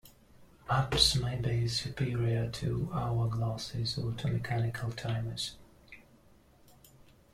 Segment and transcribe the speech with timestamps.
[0.67, 5.57] Apps may be superior to hour glasses, or to mechanical timers.